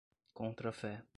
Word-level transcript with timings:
contrafé 0.33 1.03